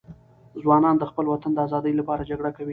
[0.63, 2.69] ځوانان د خپل وطن د آزادي لپاره جګړه کوي.